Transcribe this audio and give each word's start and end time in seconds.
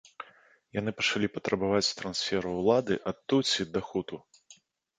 Яны 0.77 0.93
пачалі 1.01 1.27
патрабаваць 1.35 1.91
трансферу 2.01 2.55
ўлады 2.59 2.93
ад 3.15 3.23
тутсі 3.29 3.69
да 3.77 3.87
хуту. 3.91 4.15